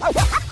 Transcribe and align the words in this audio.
あ! 0.00 0.43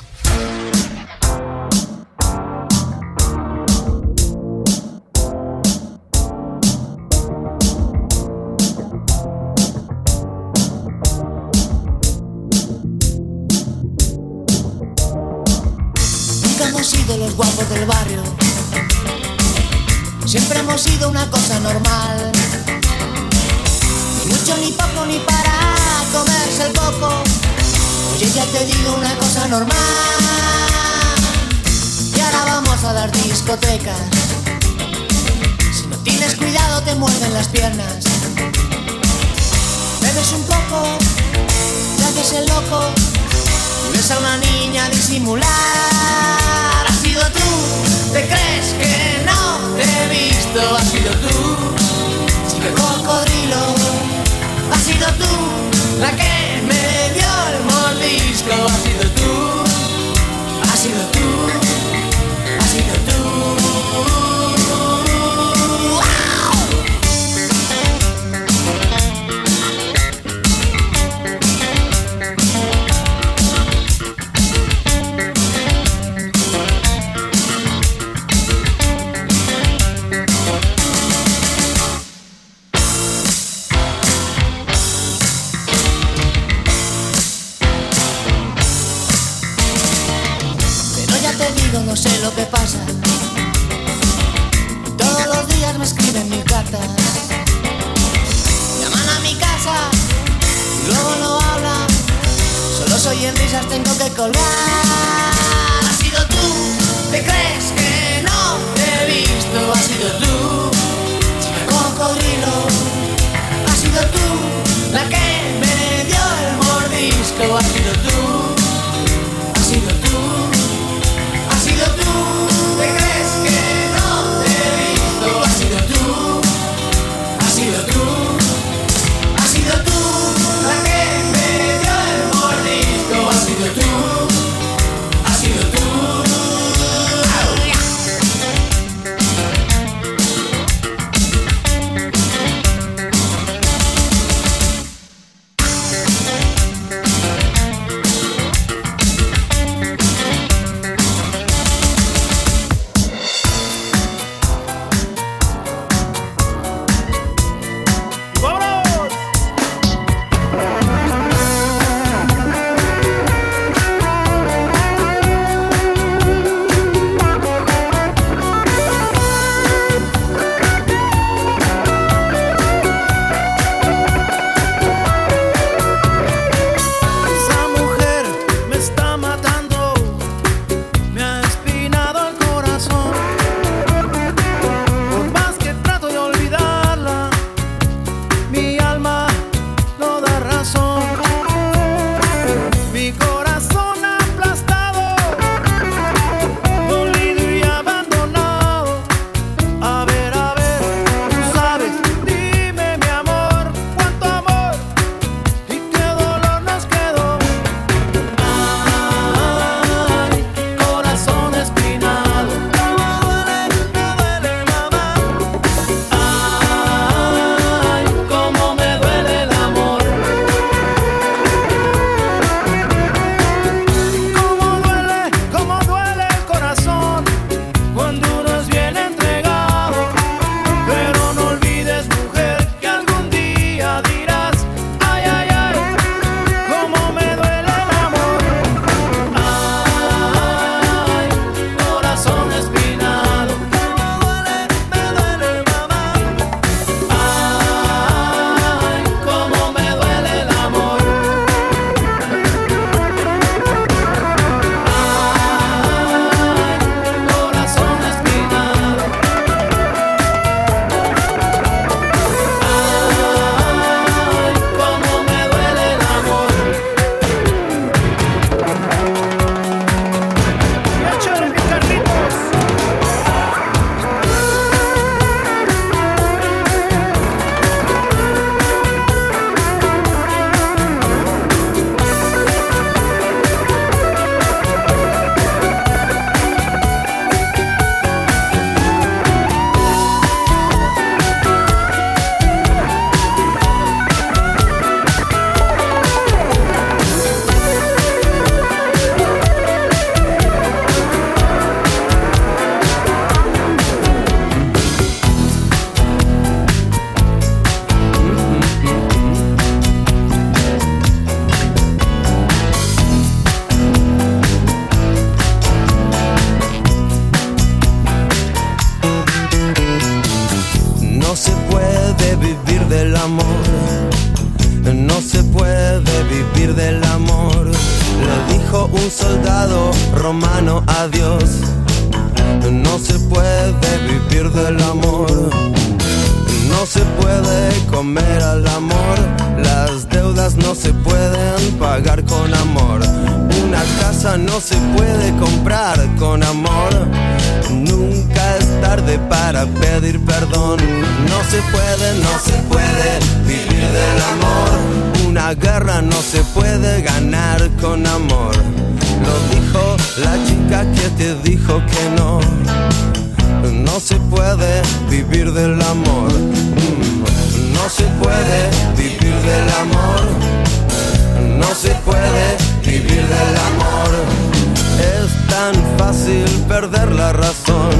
perder 376.72 377.12
la 377.12 377.34
razón. 377.34 377.92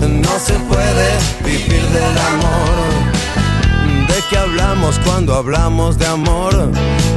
No 0.00 0.34
se 0.46 0.54
puede 0.70 1.08
vivir 1.44 1.82
del 1.98 2.16
amor. 2.32 2.74
¿De 4.08 4.18
qué 4.30 4.38
hablamos 4.38 4.98
cuando 5.04 5.34
hablamos 5.34 5.98
de 5.98 6.06
amor? 6.06 6.54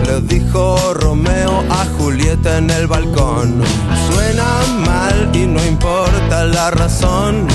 Le 0.05 0.19
dijo 0.19 0.93
Romeo 0.95 1.63
a 1.69 1.85
Julieta 1.97 2.57
en 2.57 2.69
el 2.71 2.87
balcón. 2.87 3.63
Suena 4.09 4.49
mal 4.85 5.29
y 5.33 5.45
no 5.45 5.63
importa 5.65 6.43
la 6.43 6.71
razón. 6.71 7.47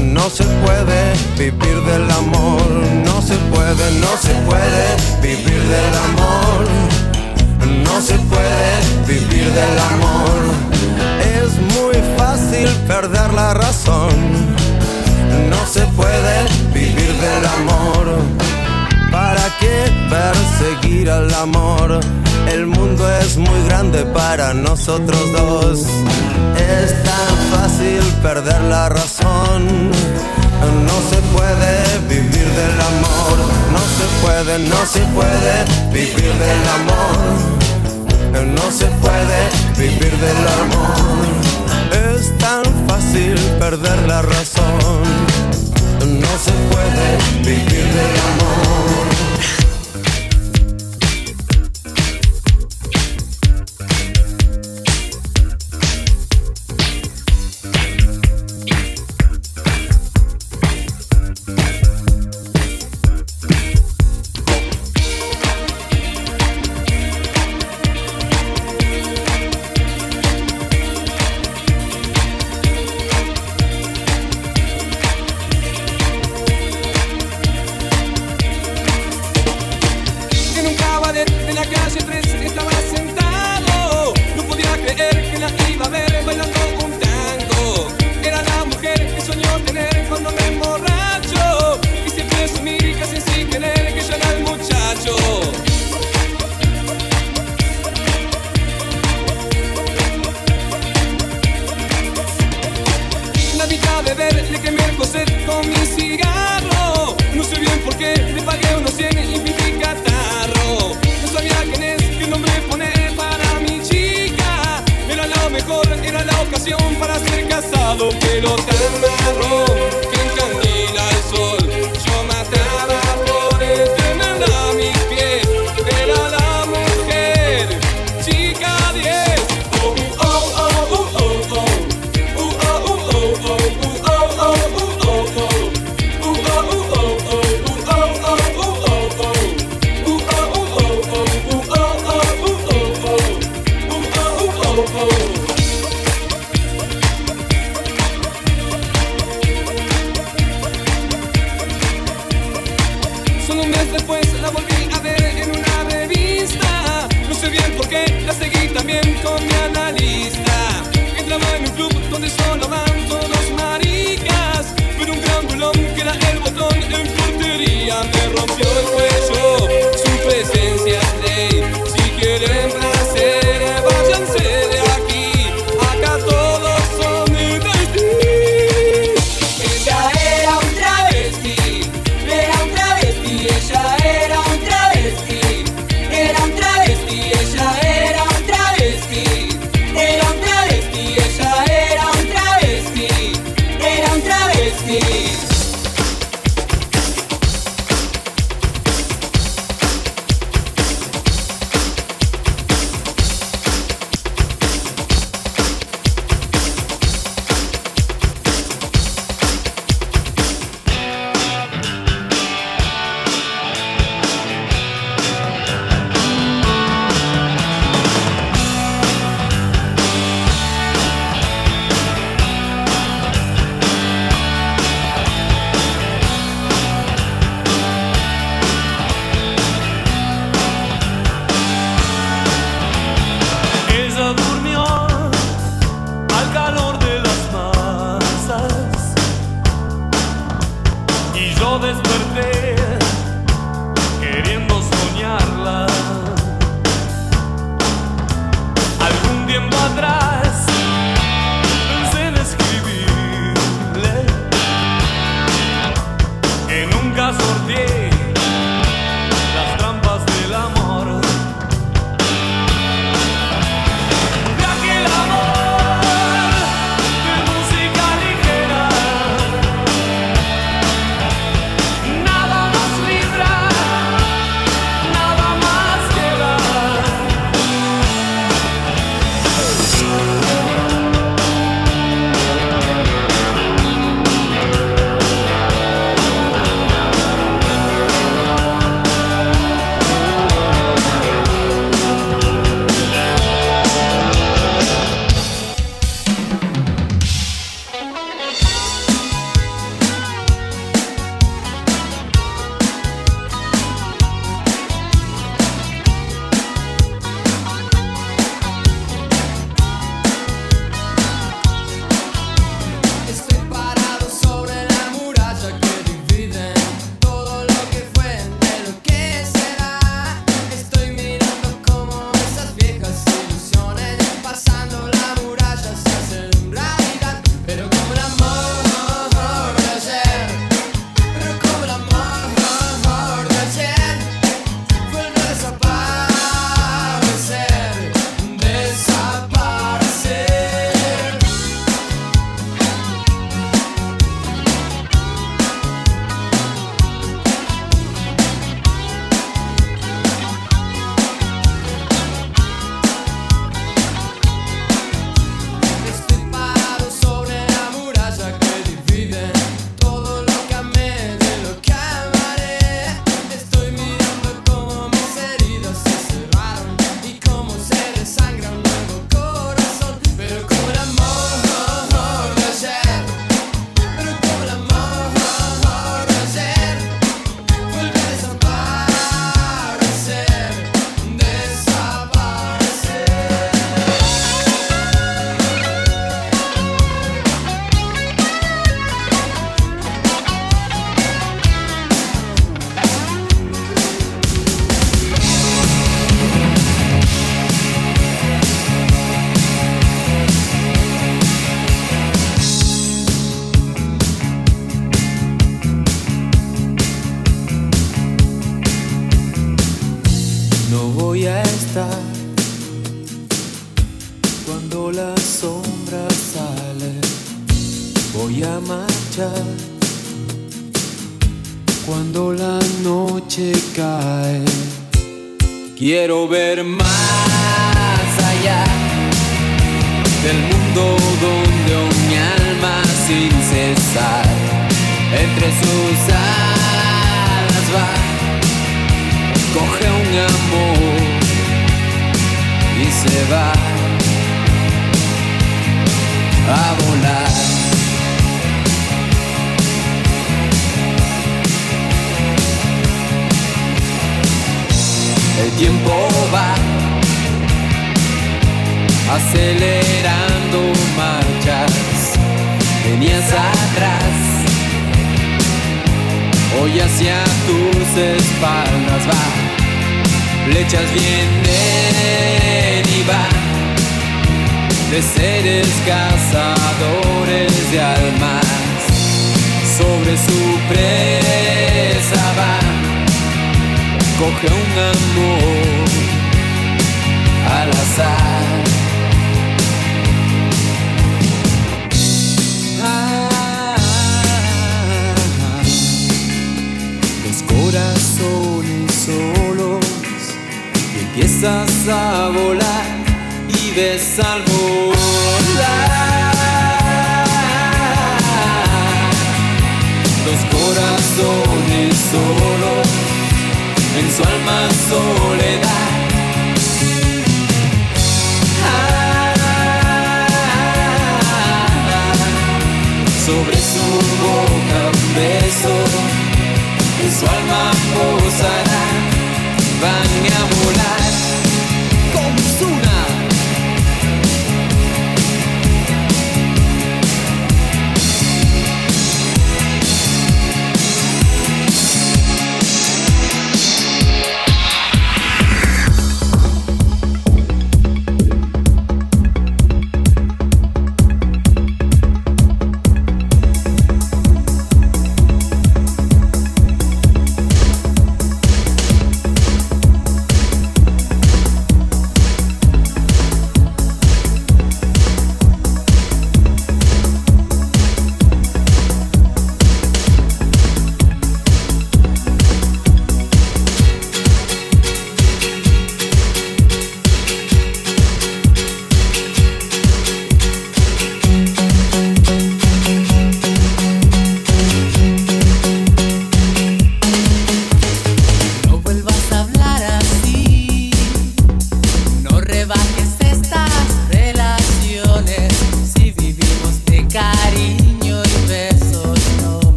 No 0.00 0.30
se 0.30 0.44
puede 0.64 1.00
vivir 1.36 1.78
del 1.82 2.10
amor, 2.22 2.66
no 3.08 3.20
se 3.20 3.36
puede, 3.52 3.84
no 4.00 4.12
se 4.16 4.32
puede 4.48 4.84
vivir 5.20 5.62
del 5.74 5.94
amor, 6.08 6.64
no 7.84 8.00
se 8.00 8.14
puede 8.30 8.70
vivir 9.06 9.52
del 9.52 9.78
amor 9.92 10.75
es 11.46 11.58
muy 11.76 11.94
fácil 12.16 12.68
perder 12.88 13.32
la 13.32 13.54
razón. 13.54 14.14
No 15.50 15.66
se 15.66 15.80
puede 15.98 16.36
vivir 16.72 17.12
del 17.26 17.46
amor. 17.58 18.04
¿Para 19.10 19.44
qué 19.60 19.76
perseguir 20.10 21.10
al 21.10 21.32
amor? 21.34 22.00
El 22.52 22.66
mundo 22.66 23.04
es 23.20 23.36
muy 23.36 23.62
grande 23.68 24.04
para 24.06 24.54
nosotros 24.54 25.20
dos. 25.32 25.80
Es 26.56 26.90
tan 27.04 27.34
fácil 27.52 28.02
perder 28.22 28.60
la 28.62 28.88
razón. 28.88 29.90
No 30.88 30.96
se 31.10 31.18
puede 31.34 31.74
vivir 32.08 32.48
del 32.60 32.80
amor. 32.92 33.36
No 33.74 33.82
se 33.98 34.06
puede, 34.22 34.58
no 34.58 34.86
se 34.86 35.00
puede 35.16 35.54
vivir 35.92 36.32
del 36.44 36.64
amor. 36.80 37.16
No 38.54 38.70
se 38.70 38.86
puede 38.86 39.65
Vivir 39.78 40.16
del 40.18 40.48
amor 40.62 42.16
es 42.16 42.38
tan 42.38 42.64
fácil 42.88 43.34
perder 43.58 44.06
la 44.08 44.22
razón. 44.22 45.02
No 46.20 46.38
se 46.38 46.52
puede 46.70 47.18
vivir 47.44 47.84
del 47.84 48.16
amor 48.30 49.05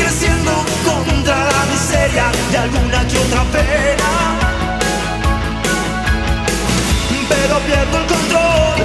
creciendo 0.00 0.52
contra 0.84 1.36
la 1.44 1.64
miseria 1.70 2.26
de 2.50 2.58
alguna 2.58 3.06
que 3.06 3.18
otra 3.18 3.42
pena. 3.56 4.10
Pero 7.28 7.58
pierdo 7.60 7.98
el 7.98 8.06
control. 8.06 8.78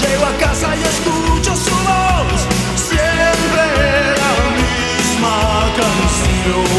Llego 0.00 0.26
a 0.26 0.34
casa 0.38 0.68
y 0.76 0.82
escucho 0.92 1.56
su 1.56 1.74
voz, 1.88 2.40
siempre 2.88 3.62
la 4.22 4.32
misma 4.60 5.36
canción. 5.80 6.70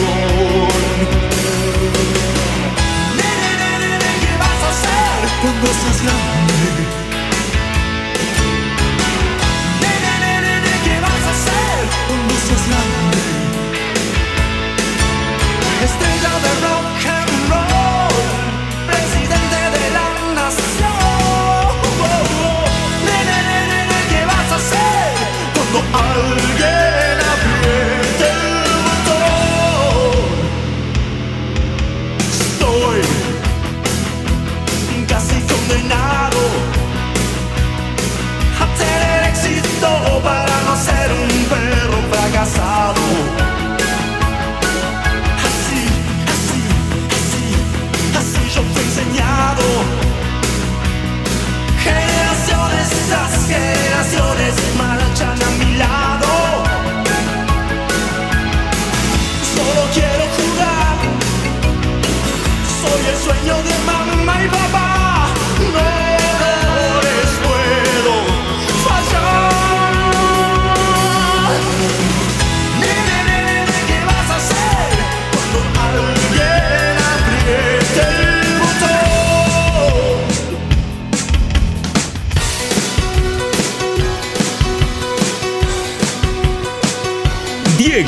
¿qué 4.22 4.34
vas 4.42 4.62
a 4.66 4.70
hacer 4.74 5.18
cuando 5.42 5.68
seas 5.68 6.02
grande? 6.04 6.31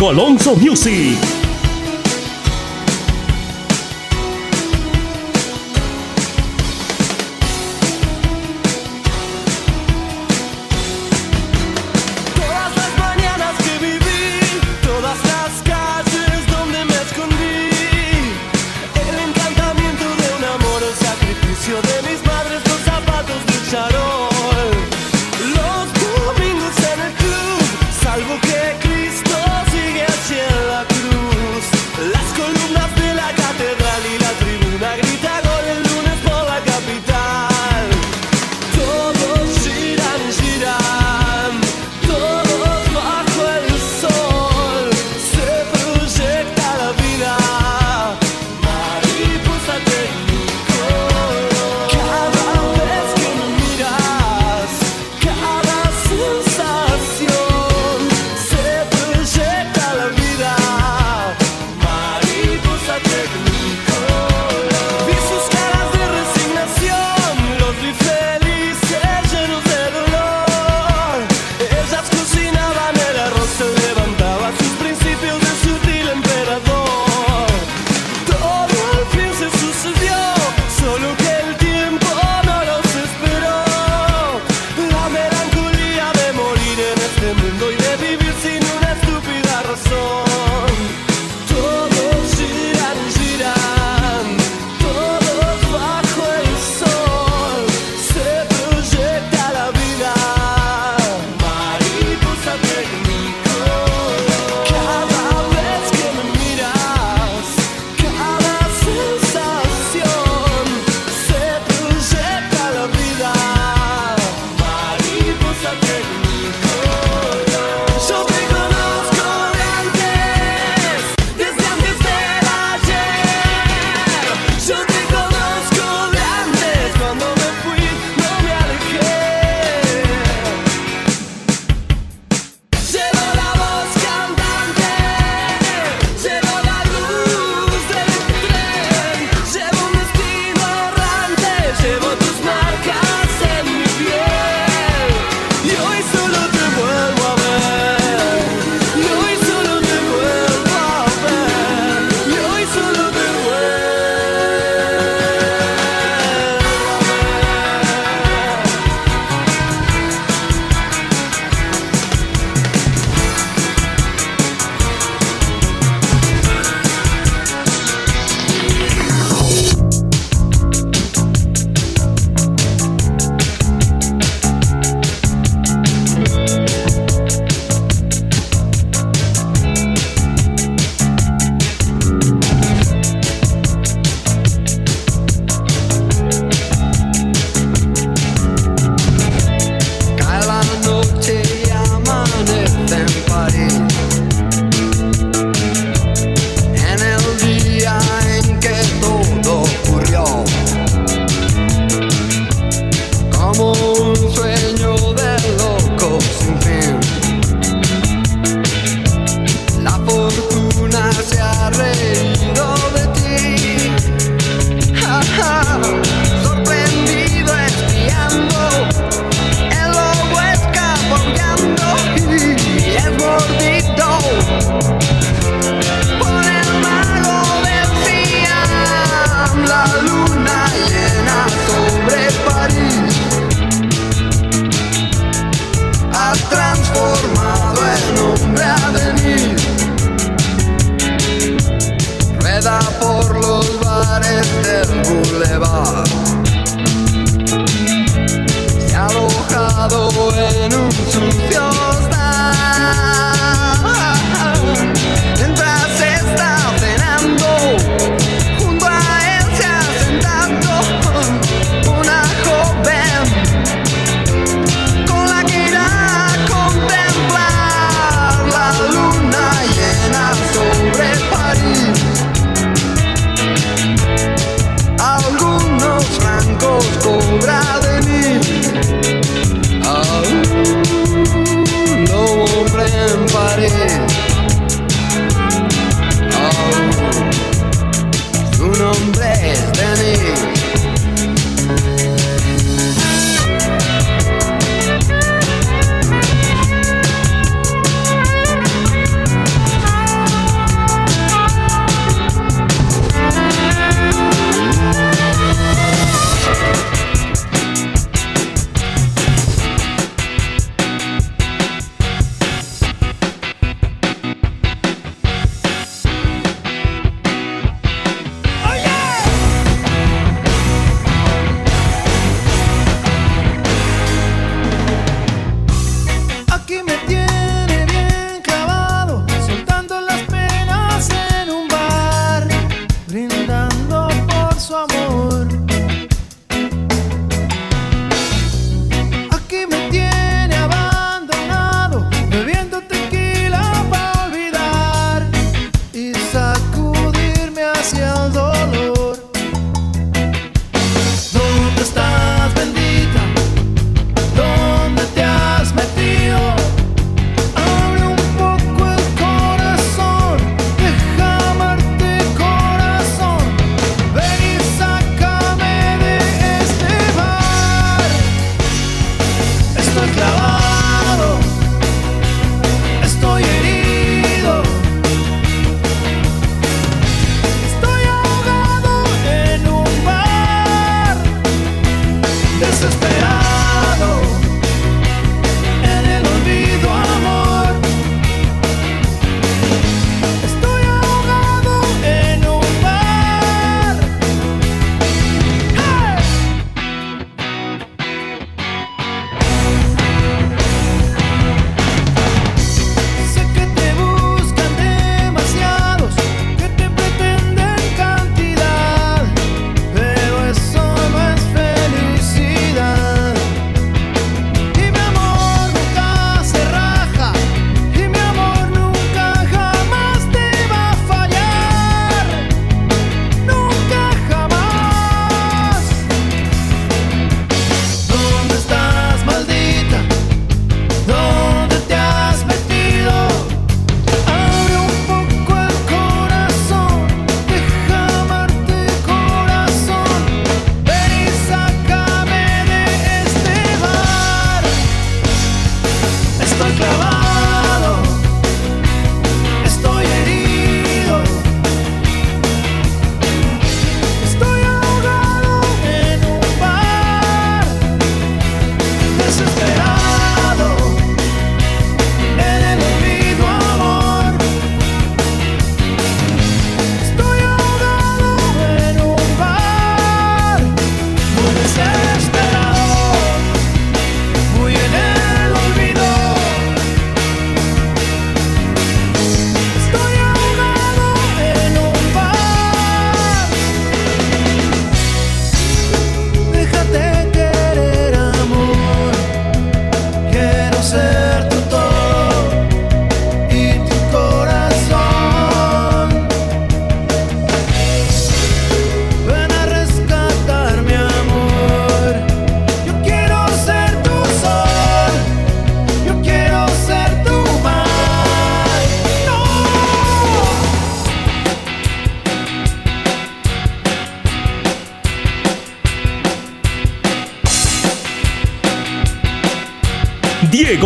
Alonso 0.10 0.56
Music. 0.56 1.43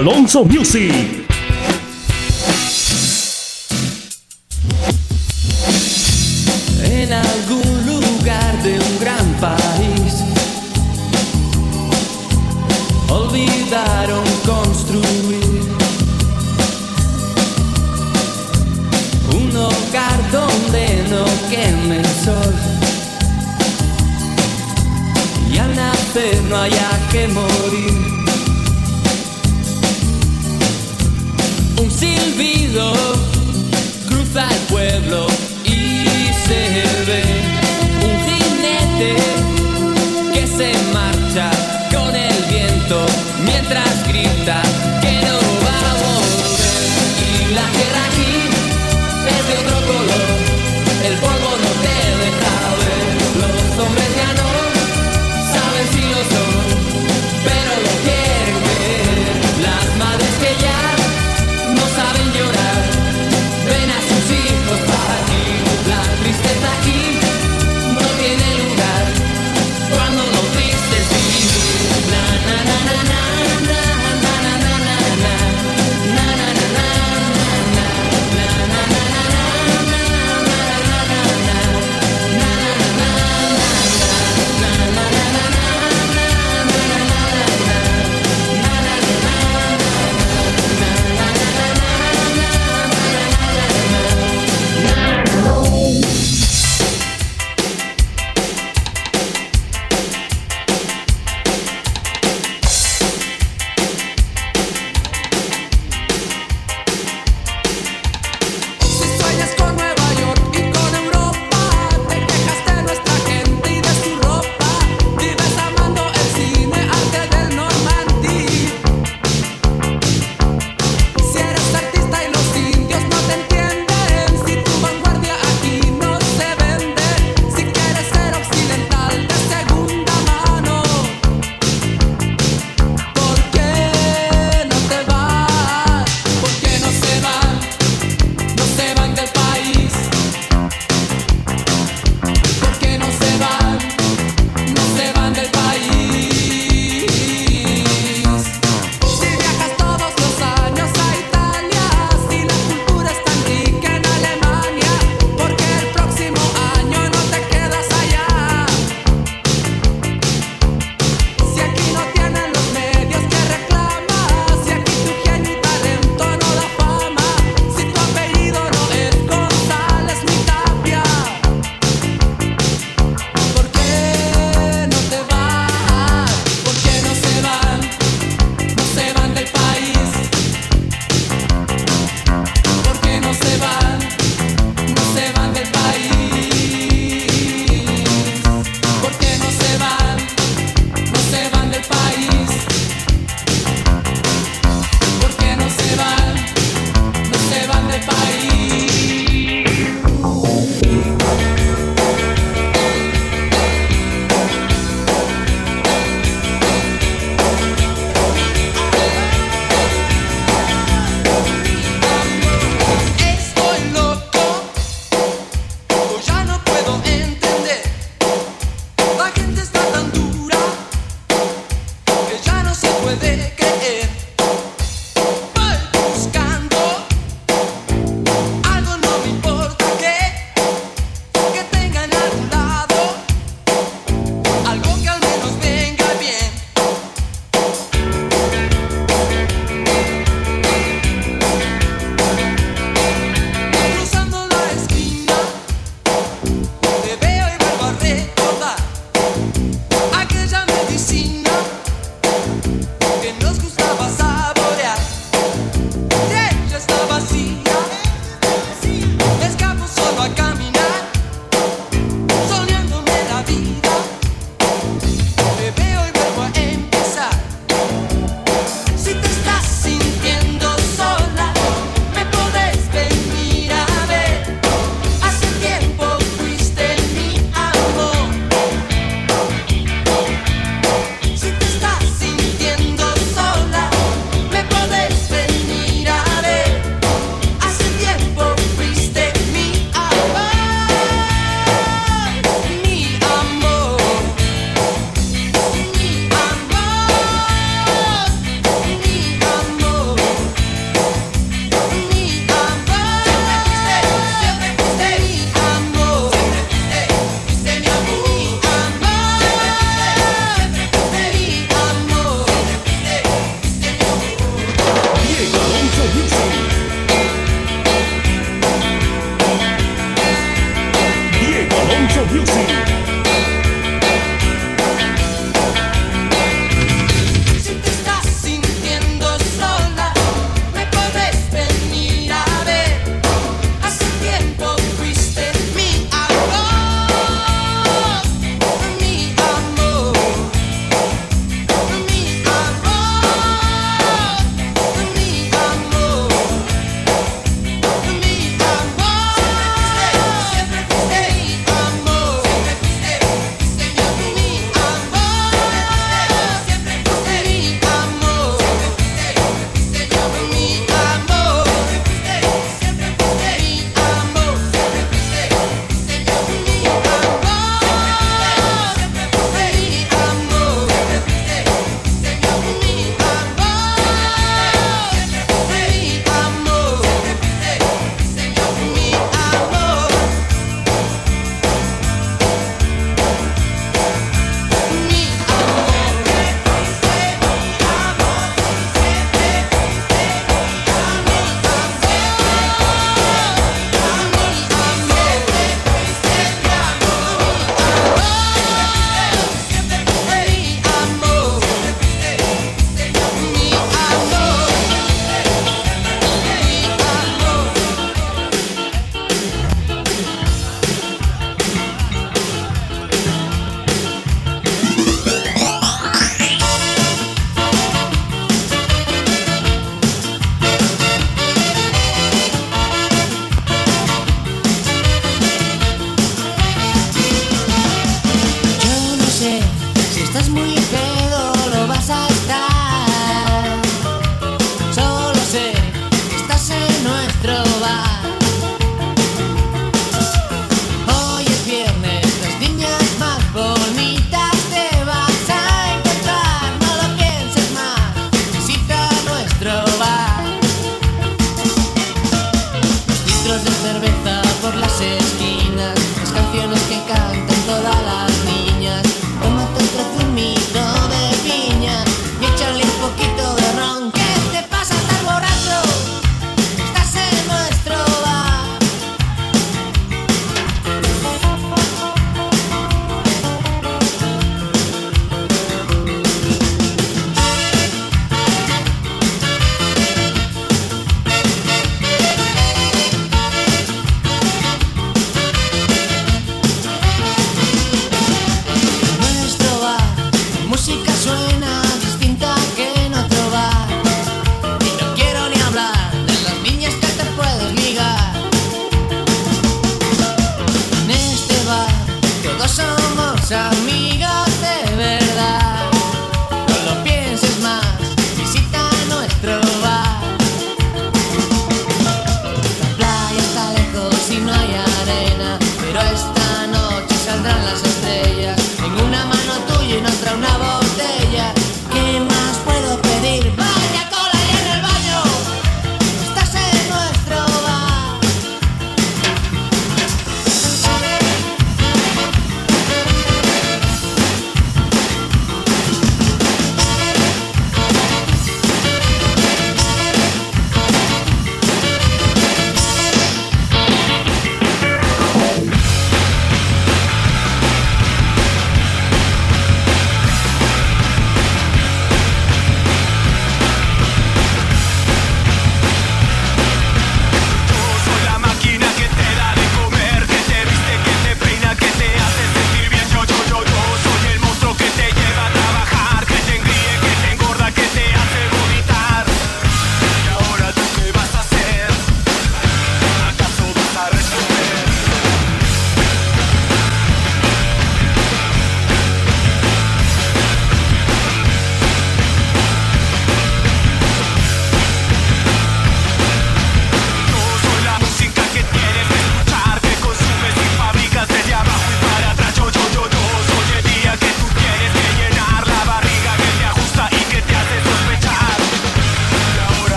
Alonso 0.00 0.46
Music. 0.46 1.19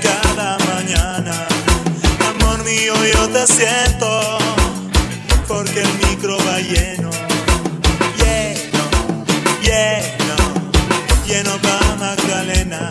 Cada 0.00 0.56
mañana. 0.58 1.46
Amor 2.30 2.64
mío, 2.64 2.94
yo 3.12 3.28
te 3.28 3.46
siento, 3.46 4.38
porque 5.46 5.82
el 5.82 5.94
micro 6.08 6.36
va 6.38 6.58
lleno, 6.60 7.10
lleno, 8.16 8.84
lleno, 9.62 10.36
lleno 11.26 11.58
pa' 11.60 11.96
Magdalena, 11.98 12.88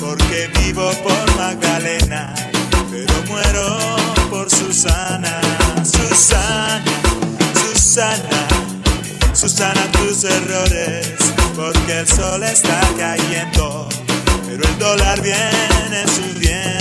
porque 0.00 0.50
vivo 0.60 0.90
por 1.02 1.36
Magdalena, 1.36 2.34
pero 2.90 3.14
muero 3.28 3.78
por 4.30 4.50
Susana, 4.50 5.40
Susana, 5.84 6.82
Susana. 7.54 8.46
Susana 9.34 9.90
tus 9.92 10.24
errores, 10.24 11.14
porque 11.56 12.00
el 12.00 12.08
sol 12.08 12.42
está 12.42 12.80
cayendo, 12.98 13.88
pero 14.50 14.64
el 14.64 14.78
dólar 14.78 15.22
viene 15.22 16.06
subiendo. 16.08 16.79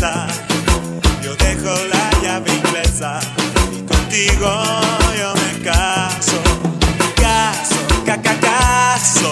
Yo 0.00 1.36
dejo 1.36 1.74
la 1.90 2.10
llave 2.22 2.50
inglesa 2.54 3.20
y 3.70 3.82
contigo 3.82 4.50
yo 5.18 5.34
me 5.34 5.62
caso, 5.62 6.40
caso, 7.16 7.76
caca, 8.06 8.34
caso, 8.40 9.30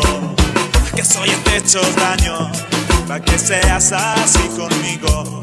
que 0.95 1.03
soy 1.03 1.31
el 1.31 1.43
techo 1.45 1.81
daño, 1.97 2.53
para 3.07 3.25
que 3.25 3.39
seas 3.39 3.93
así 3.93 4.47
conmigo. 4.59 5.41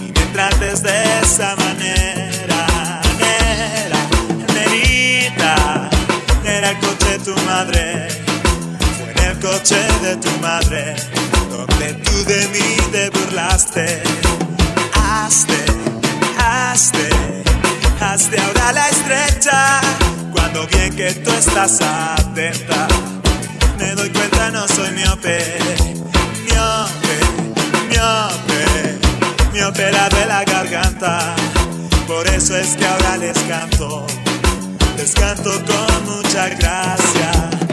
Y 0.00 0.12
me 0.12 0.26
trates 0.34 0.82
de 0.82 1.20
esa 1.22 1.56
manera, 1.56 2.66
nera, 3.18 4.00
nerita, 4.52 5.88
era 6.44 6.70
el 6.72 6.78
coche 6.78 7.10
de 7.12 7.18
tu 7.20 7.34
madre, 7.46 8.08
fue 8.98 9.12
en 9.12 9.30
el 9.30 9.38
coche 9.38 9.78
de 10.02 10.16
tu 10.16 10.30
madre, 10.42 10.94
donde 11.50 11.94
tú 12.04 12.24
de 12.24 12.48
mí 12.48 12.76
te 12.92 13.08
burlaste, 13.08 14.02
hazte, 15.28 15.64
hazte, 16.38 17.08
hazte 18.00 18.40
ahora 18.40 18.72
la 18.72 18.88
estrecha, 18.88 19.80
cuando 20.32 20.66
bien 20.68 20.96
que 20.96 21.12
tú 21.12 21.30
estás 21.30 21.82
atenta, 21.82 22.88
me 23.78 23.94
doy 23.94 24.08
cuenta 24.08 24.50
no 24.50 24.66
soy 24.68 24.90
miope, 24.92 25.38
miope, 26.46 27.16
miope, 27.90 28.98
miope 29.52 29.92
la 29.92 30.08
de 30.08 30.26
la 30.26 30.44
garganta, 30.44 31.36
por 32.06 32.26
eso 32.26 32.56
es 32.56 32.74
que 32.76 32.86
ahora 32.86 33.18
les 33.18 33.38
canto 33.40 34.06
les 34.96 35.12
canto 35.12 35.50
con 35.50 36.04
mucha 36.06 36.48
gracia. 36.48 37.67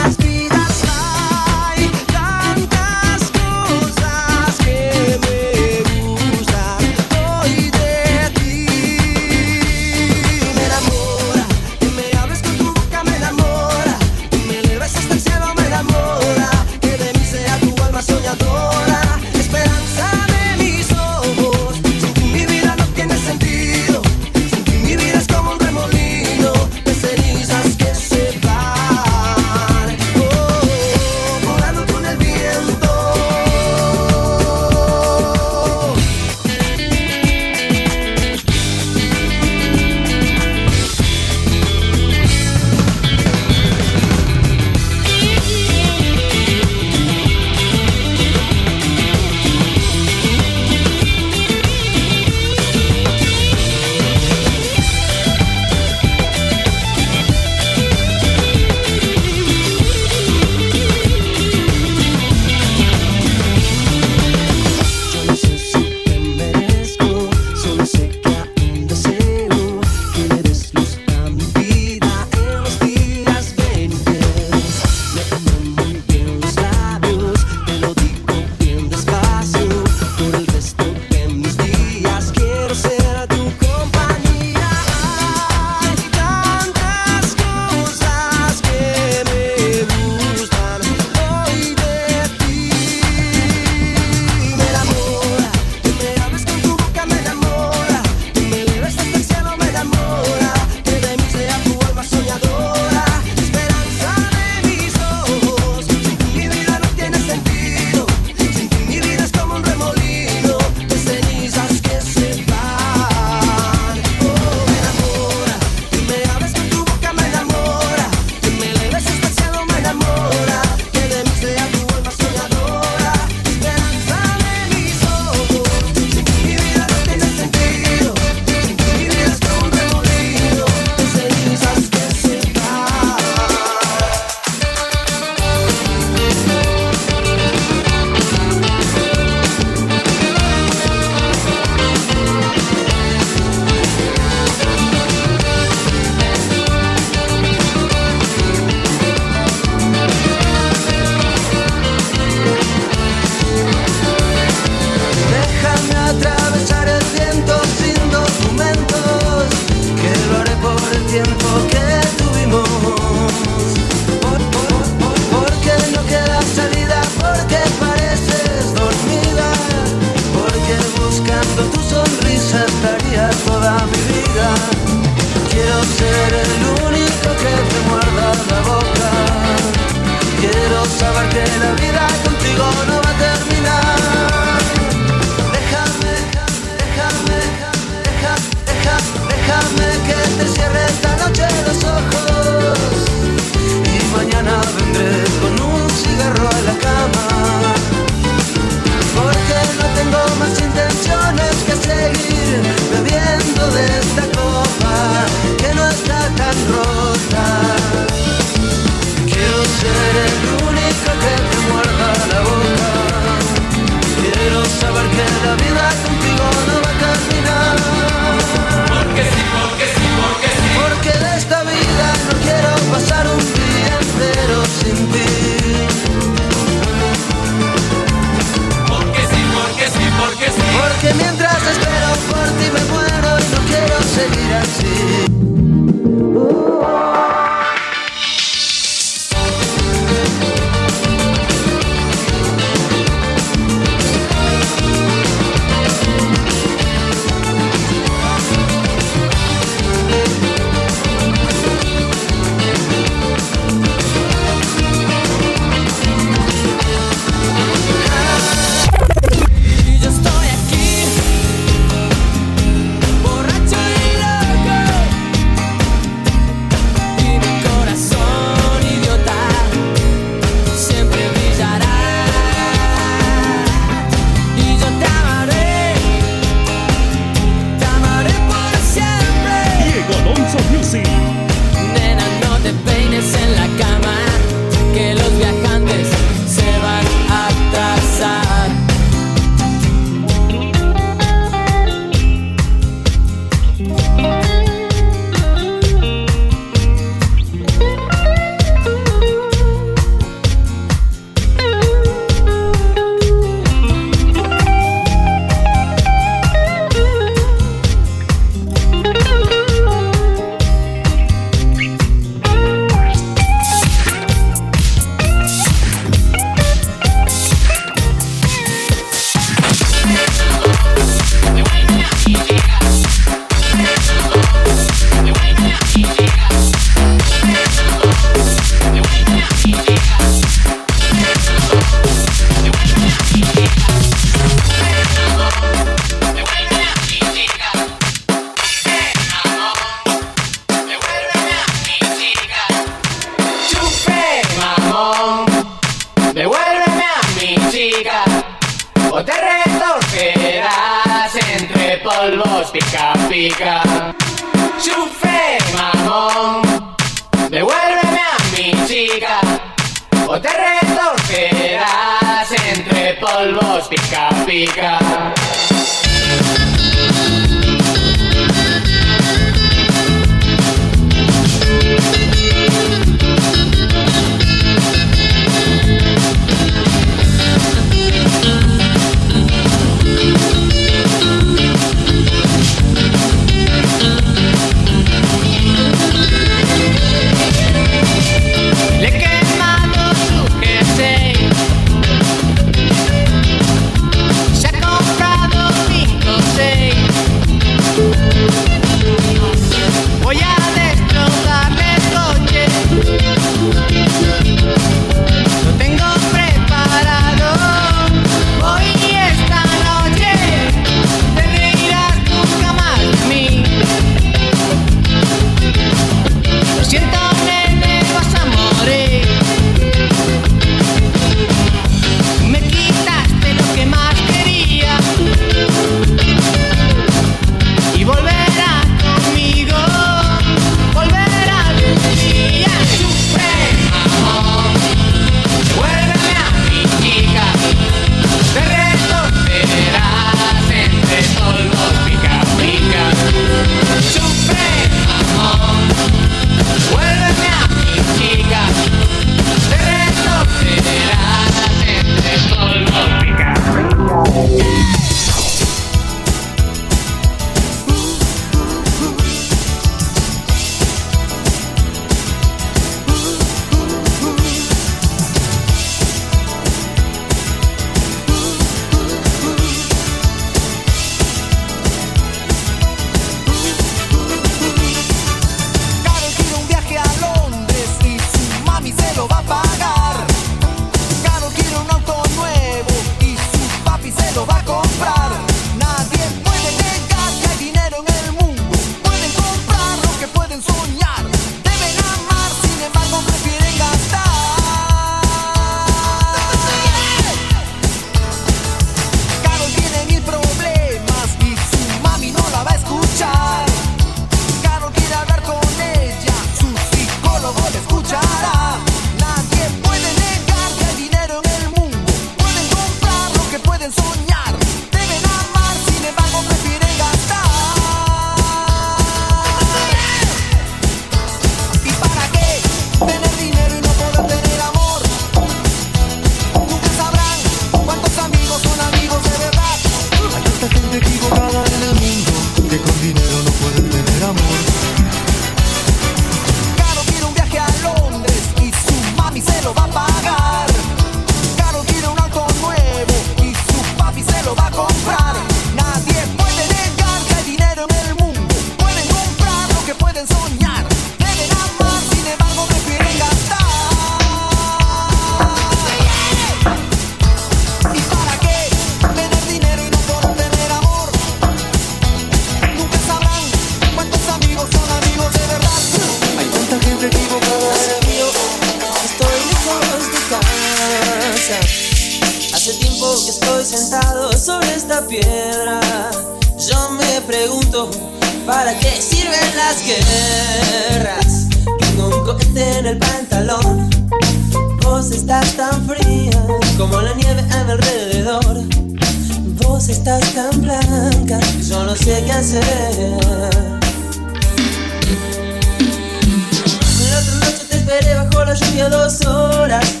Lluvia 598.61 598.89
dos 598.89 599.25
horas, 599.25 600.00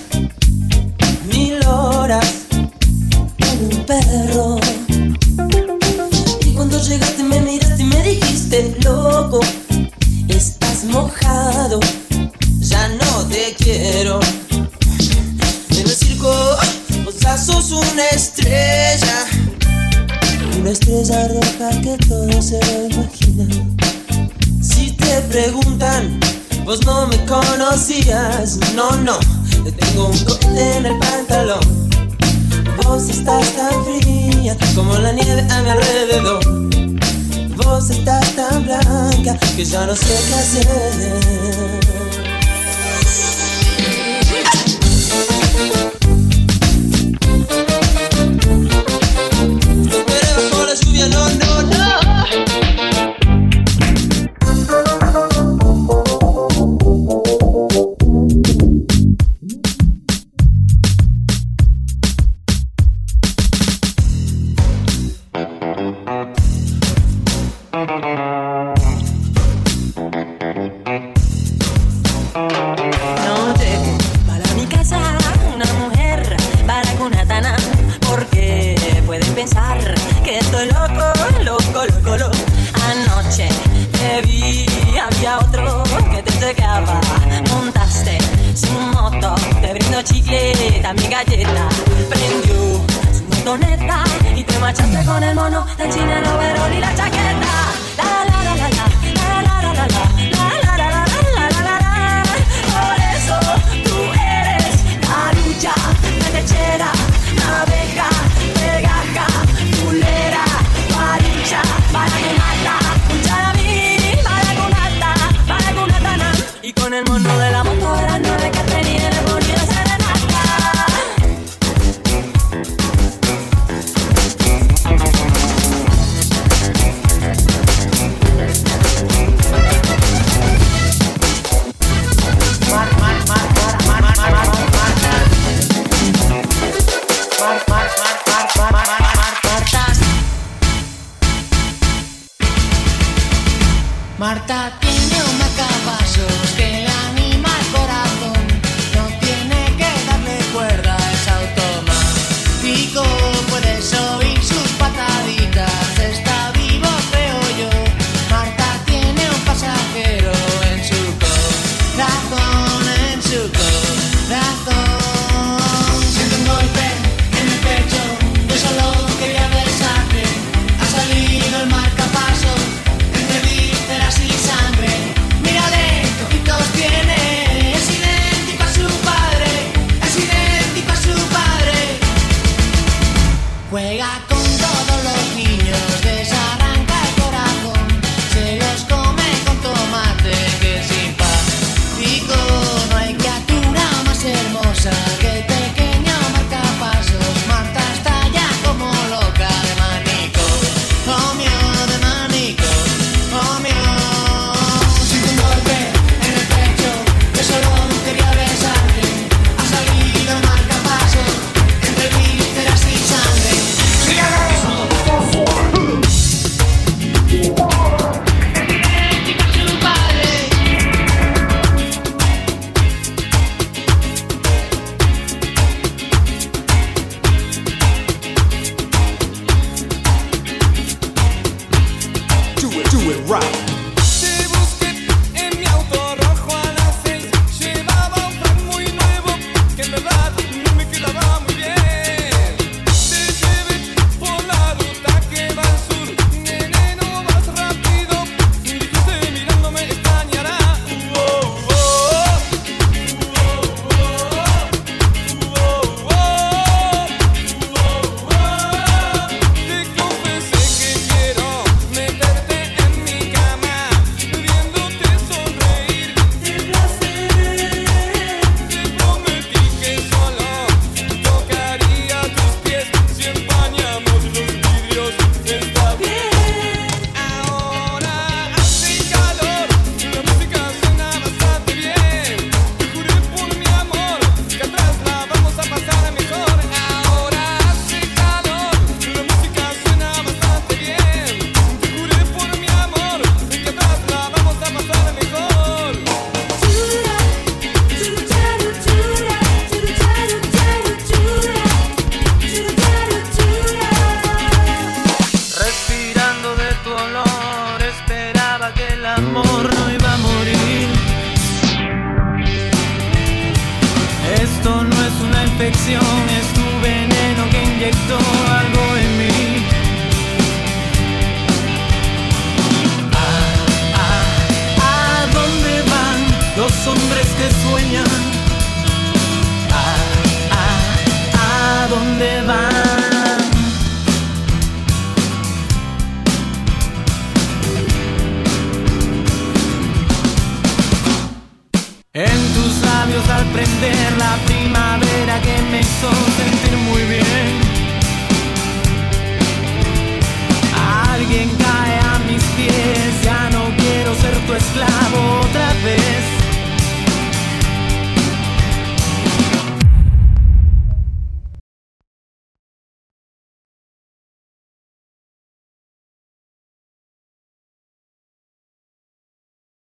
Juega 183.71 184.19
con 184.27 184.40